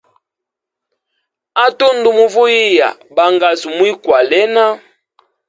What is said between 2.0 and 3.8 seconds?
muvuyiya bangasu